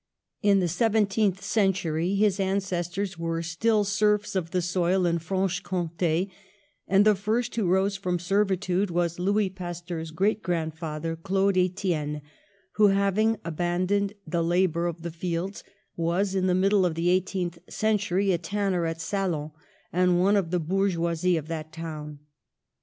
In 0.41 0.61
the 0.61 0.67
seventeenth 0.67 1.43
century 1.43 2.15
his 2.15 2.39
ances 2.39 2.91
tors 2.91 3.19
were 3.19 3.43
still 3.43 3.83
serfs 3.83 4.35
of 4.35 4.49
the 4.49 4.59
soil, 4.63 5.05
in 5.05 5.19
Franche 5.19 5.59
Comte, 5.61 6.27
and 6.87 7.05
the 7.05 7.13
first 7.13 7.55
who 7.55 7.71
arose 7.71 7.97
from 7.97 8.17
servitude 8.17 8.89
was 8.89 9.19
Louis 9.19 9.51
Pasteur's 9.51 10.09
great 10.09 10.41
grandfather, 10.41 11.15
Claude 11.15 11.55
Etienne, 11.55 12.23
who, 12.77 12.87
having 12.87 13.37
abandoned 13.45 14.13
the 14.25 14.43
labour 14.43 14.87
of 14.87 15.03
the 15.03 15.11
fields, 15.11 15.63
was 15.95 16.33
in 16.33 16.47
the 16.47 16.55
middle 16.55 16.83
of 16.83 16.95
the 16.95 17.09
eighteenth 17.09 17.59
century 17.69 18.31
a 18.31 18.39
tanner 18.39 18.87
at 18.87 18.99
Salins, 18.99 19.51
and 19.93 20.19
one 20.19 20.35
of 20.35 20.49
the 20.49 20.59
bour 20.59 20.89
geoisie 20.89 21.37
of 21.37 21.47
that 21.47 21.71
town. 21.71 22.17